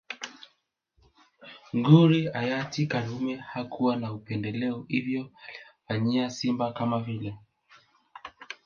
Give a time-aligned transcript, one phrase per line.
[1.77, 5.31] Nguri hayati karume hakuwa na upendeleo hivyo
[5.87, 7.37] aliwafanyia simba kama vile